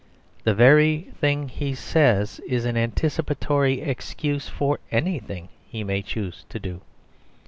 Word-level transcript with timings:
The 0.45 0.55
very 0.55 1.09
thing 1.19 1.47
he 1.47 1.75
says 1.75 2.39
is 2.47 2.65
an 2.65 2.75
anticipatory 2.75 3.81
excuse 3.81 4.47
for 4.49 4.79
anything 4.91 5.49
he 5.69 5.83
may 5.83 6.01
choose 6.01 6.43
to 6.49 6.57
do. 6.59 6.81